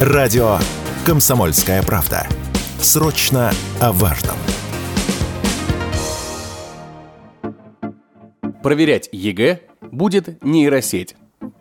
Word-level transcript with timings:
Радио 0.00 0.56
«Комсомольская 1.04 1.82
правда». 1.82 2.26
Срочно 2.78 3.52
о 3.82 3.92
важном. 3.92 4.36
Проверять 8.62 9.10
ЕГЭ 9.12 9.60
будет 9.82 10.42
нейросеть. 10.42 11.16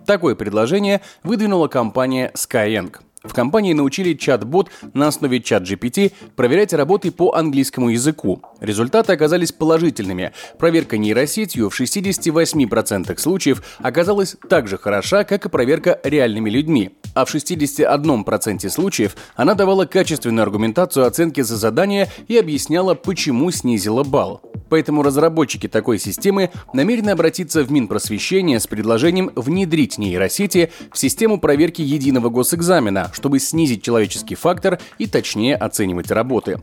Такое 0.06 0.36
предложение 0.36 1.02
выдвинула 1.22 1.68
компания 1.68 2.32
Skyeng– 2.34 2.96
в 3.24 3.34
компании 3.34 3.74
научили 3.74 4.14
чат-бот 4.14 4.70
на 4.94 5.08
основе 5.08 5.42
ChatGPT 5.42 6.14
проверять 6.36 6.72
работы 6.74 7.12
по 7.12 7.34
английскому 7.34 7.90
языку. 7.90 8.42
Результаты 8.62 9.12
оказались 9.12 9.52
положительными. 9.52 10.32
Проверка 10.58 10.98
нейросетью 10.98 11.70
в 11.70 11.80
68% 11.80 13.18
случаев 13.20 13.62
оказалась 13.80 14.38
так 14.48 14.68
же 14.68 14.78
хороша, 14.78 15.26
как 15.26 15.46
и 15.46 15.50
проверка 15.50 16.00
реальными 16.04 16.50
людьми. 16.50 16.92
А 17.14 17.26
в 17.26 17.36
61% 17.36 18.70
случаев 18.70 19.18
она 19.36 19.54
давала 19.54 19.86
качественную 19.86 20.44
аргументацию 20.44 21.06
оценки 21.06 21.42
за 21.42 21.58
задание 21.58 22.10
и 22.28 22.38
объясняла, 22.38 22.94
почему 22.94 23.52
снизила 23.52 24.04
балл. 24.04 24.49
Поэтому 24.70 25.04
разработчики 25.04 25.68
такой 25.68 26.00
системы 26.00 26.52
намерены 26.74 27.12
обратиться 27.12 27.64
в 27.64 27.72
Минпросвещение 27.72 28.60
с 28.60 28.68
предложением 28.68 29.32
внедрить 29.36 29.98
нейросети 29.98 30.72
в 30.92 30.98
систему 30.98 31.40
проверки 31.40 31.82
единого 31.82 32.30
госэкзамена, 32.30 33.12
чтобы 33.14 33.40
снизить 33.40 33.84
человеческий 33.84 34.36
фактор 34.36 34.80
и 34.98 35.08
точнее 35.08 35.56
оценивать 35.56 36.12
работы. 36.12 36.62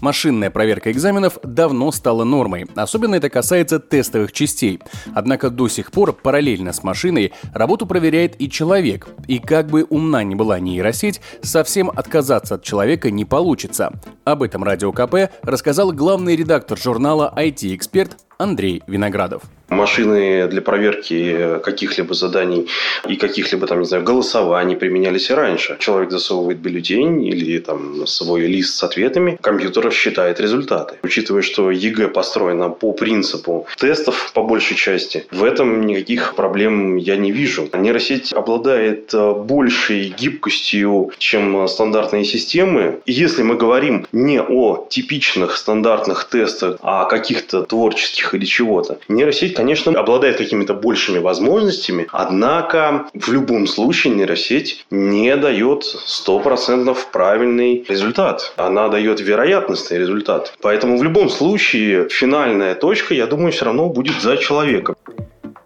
Машинная 0.00 0.50
проверка 0.50 0.92
экзаменов 0.92 1.38
давно 1.42 1.90
стала 1.90 2.24
нормой, 2.24 2.66
особенно 2.76 3.16
это 3.16 3.28
касается 3.28 3.80
тестовых 3.80 4.32
частей. 4.32 4.80
Однако 5.14 5.50
до 5.50 5.68
сих 5.68 5.90
пор 5.90 6.12
параллельно 6.12 6.72
с 6.72 6.84
машиной 6.84 7.32
работу 7.52 7.86
проверяет 7.86 8.40
и 8.40 8.48
человек. 8.48 9.08
И 9.26 9.38
как 9.38 9.66
бы 9.66 9.84
умна 9.84 10.22
ни 10.22 10.34
была 10.34 10.60
нейросеть, 10.60 11.20
совсем 11.42 11.90
отказаться 11.90 12.54
от 12.56 12.62
человека 12.62 13.10
не 13.10 13.24
получится. 13.24 13.92
Об 14.24 14.42
этом 14.42 14.62
Радио 14.62 14.92
КП 14.92 15.32
рассказал 15.42 15.92
главный 15.92 16.36
редактор 16.36 16.78
журнала 16.78 17.32
IT-эксперт 17.36 18.18
Андрей 18.38 18.82
Виноградов 18.86 19.42
машины 19.68 20.48
для 20.48 20.62
проверки 20.62 21.58
каких-либо 21.62 22.14
заданий 22.14 22.68
и 23.06 23.16
каких-либо 23.16 23.66
там, 23.66 23.80
не 23.80 23.86
знаю, 23.86 24.04
голосований 24.04 24.76
применялись 24.76 25.30
и 25.30 25.34
раньше. 25.34 25.76
Человек 25.78 26.10
засовывает 26.10 26.58
бюллетень 26.58 27.24
или 27.26 27.58
там 27.58 28.06
свой 28.06 28.46
лист 28.46 28.74
с 28.76 28.82
ответами, 28.82 29.38
компьютер 29.40 29.90
считает 29.92 30.40
результаты. 30.40 30.96
Учитывая, 31.02 31.42
что 31.42 31.70
ЕГЭ 31.70 32.08
построено 32.08 32.70
по 32.70 32.92
принципу 32.92 33.66
тестов 33.78 34.32
по 34.34 34.42
большей 34.42 34.76
части, 34.76 35.26
в 35.30 35.44
этом 35.44 35.86
никаких 35.86 36.34
проблем 36.34 36.96
я 36.96 37.16
не 37.16 37.32
вижу. 37.32 37.68
Нейросеть 37.72 38.32
обладает 38.32 39.12
э, 39.14 39.32
большей 39.32 40.08
гибкостью, 40.08 41.12
чем 41.18 41.68
стандартные 41.68 42.24
системы. 42.24 43.00
И 43.06 43.12
если 43.12 43.42
мы 43.42 43.56
говорим 43.56 44.06
не 44.12 44.40
о 44.40 44.86
типичных 44.88 45.56
стандартных 45.56 46.28
тестах, 46.28 46.78
а 46.82 47.02
о 47.02 47.08
каких-то 47.08 47.62
творческих 47.62 48.34
или 48.34 48.44
чего-то, 48.44 48.98
нейросеть 49.08 49.57
конечно, 49.58 49.92
обладает 49.98 50.36
какими-то 50.36 50.72
большими 50.72 51.18
возможностями, 51.18 52.06
однако 52.12 53.06
в 53.12 53.32
любом 53.32 53.66
случае 53.66 54.14
нейросеть 54.14 54.86
не 54.90 55.36
дает 55.36 55.82
стопроцентно 55.82 56.94
правильный 57.12 57.84
результат. 57.88 58.52
Она 58.56 58.88
дает 58.88 59.20
вероятностный 59.20 59.98
результат. 59.98 60.54
Поэтому 60.62 60.96
в 60.96 61.02
любом 61.02 61.28
случае 61.28 62.08
финальная 62.08 62.76
точка, 62.76 63.14
я 63.14 63.26
думаю, 63.26 63.50
все 63.50 63.64
равно 63.64 63.88
будет 63.88 64.22
за 64.22 64.36
человеком. 64.36 64.94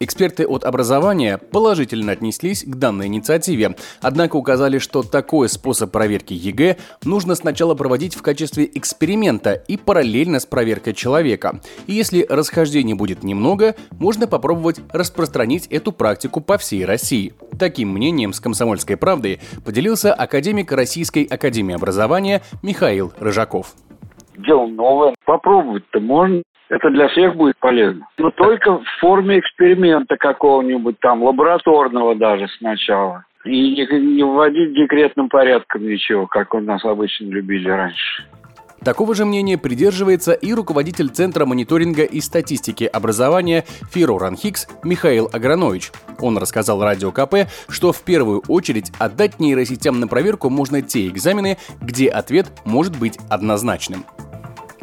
Эксперты 0.03 0.49
от 0.49 0.65
образования 0.65 1.39
положительно 1.39 2.11
отнеслись 2.11 2.65
к 2.65 2.75
данной 2.75 3.07
инициативе, 3.07 3.77
однако 4.01 4.35
указали, 4.35 4.79
что 4.79 5.05
такой 5.05 5.49
способ 5.49 5.93
проверки 5.93 6.33
ЕГЭ 6.33 6.77
нужно 7.05 7.37
сначала 7.37 7.77
проводить 7.77 8.17
в 8.17 8.21
качестве 8.21 8.69
эксперимента 8.75 9.53
и 9.53 9.77
параллельно 9.77 10.41
с 10.41 10.47
проверкой 10.47 10.95
человека. 10.95 11.61
И 11.87 11.93
если 11.93 12.27
расхождений 12.29 12.95
будет 12.95 13.23
немного, 13.23 13.77
можно 13.93 14.27
попробовать 14.27 14.81
распространить 14.93 15.69
эту 15.69 15.93
практику 15.93 16.41
по 16.41 16.59
всей 16.59 16.85
России. 16.85 17.35
Таким 17.57 17.91
мнением 17.91 18.33
с 18.33 18.41
«Комсомольской 18.41 18.97
правдой» 18.97 19.39
поделился 19.65 20.13
академик 20.13 20.73
Российской 20.73 21.23
академии 21.23 21.77
образования 21.77 22.43
Михаил 22.61 23.13
Рыжаков. 23.21 23.75
Дело 24.37 24.67
новое. 24.67 25.15
Попробовать-то 25.25 26.01
можно 26.01 26.43
это 26.69 26.91
для 26.91 27.09
всех 27.09 27.37
будет 27.37 27.57
полезно. 27.59 28.07
Но 28.19 28.31
только 28.31 28.79
в 28.79 28.85
форме 29.01 29.39
эксперимента 29.39 30.17
какого-нибудь 30.17 30.99
там, 31.01 31.23
лабораторного 31.23 32.15
даже 32.15 32.49
сначала. 32.59 33.25
И 33.45 33.51
не, 33.51 34.15
не 34.15 34.23
вводить 34.23 34.75
декретным 34.75 35.29
порядком 35.29 35.87
ничего, 35.87 36.27
как 36.27 36.55
у 36.55 36.61
нас 36.61 36.85
обычно 36.85 37.27
любили 37.27 37.69
раньше. 37.69 38.25
Такого 38.85 39.15
же 39.15 39.25
мнения 39.25 39.57
придерживается 39.59 40.33
и 40.33 40.53
руководитель 40.53 41.09
Центра 41.09 41.47
мониторинга 41.47 42.03
и 42.03 42.21
статистики 42.21 42.85
образования 42.85 43.65
ФИРО 43.93 44.19
РАНХИКС 44.19 44.69
Михаил 44.83 45.31
Агранович. 45.33 45.93
Он 46.21 46.37
рассказал 46.37 46.83
Радио 46.83 47.13
КП, 47.13 47.49
что 47.69 47.93
в 47.93 48.03
первую 48.03 48.43
очередь 48.49 48.93
отдать 48.99 49.39
нейросетям 49.39 50.01
на 50.01 50.09
проверку 50.09 50.51
можно 50.51 50.83
те 50.83 51.07
экзамены, 51.07 51.59
где 51.81 52.09
ответ 52.09 52.47
может 52.65 52.99
быть 52.99 53.19
однозначным. 53.31 54.05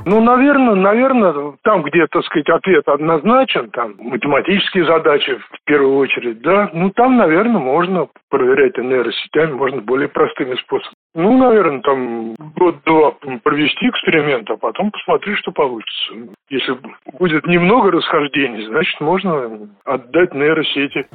Ну, 0.05 0.21
наверное, 0.21 0.75
наверное, 0.75 1.53
там, 1.63 1.83
где, 1.83 2.07
так 2.07 2.23
сказать, 2.25 2.49
ответ 2.49 2.87
однозначен, 2.87 3.69
там 3.71 3.95
математические 3.97 4.85
задачи 4.85 5.35
в 5.35 5.63
первую 5.65 5.97
очередь, 5.97 6.41
да, 6.41 6.69
ну, 6.73 6.89
там, 6.91 7.17
наверное, 7.17 7.61
можно 7.61 8.07
проверять 8.29 8.77
нейросетями, 8.77 9.53
можно 9.53 9.81
более 9.81 10.07
простыми 10.07 10.55
способами. 10.55 10.95
Ну, 11.15 11.37
наверное, 11.37 11.81
там 11.81 12.35
год-два 12.55 13.13
провести 13.43 13.89
эксперимент, 13.89 14.49
а 14.49 14.57
потом 14.57 14.91
посмотреть, 14.91 15.37
что 15.39 15.51
получится. 15.51 16.13
Если 16.49 16.77
будет 17.19 17.45
немного 17.47 17.91
расхождений, 17.91 18.65
значит, 18.67 18.99
можно 19.01 19.67
отдать 19.85 20.33
нейросети. 20.33 21.07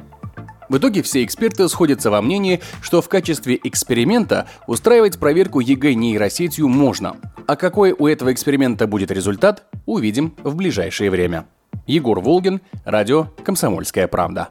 В 0.69 0.77
итоге 0.77 1.01
все 1.01 1.23
эксперты 1.23 1.67
сходятся 1.69 2.09
во 2.11 2.21
мнении, 2.21 2.61
что 2.81 3.01
в 3.01 3.09
качестве 3.09 3.59
эксперимента 3.63 4.47
устраивать 4.67 5.19
проверку 5.19 5.59
ЕГЭ 5.59 5.93
нейросетью 5.93 6.67
можно. 6.67 7.17
А 7.47 7.55
какой 7.55 7.91
у 7.97 8.07
этого 8.07 8.33
эксперимента 8.33 8.87
будет 8.87 9.11
результат, 9.11 9.63
увидим 9.85 10.33
в 10.43 10.55
ближайшее 10.55 11.11
время. 11.11 11.45
Егор 11.85 12.19
Волгин, 12.19 12.61
радио 12.83 13.27
«Комсомольская 13.43 14.07
правда». 14.07 14.49